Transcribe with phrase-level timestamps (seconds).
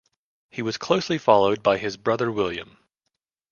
[0.49, 2.77] He was closely followed by his brother William.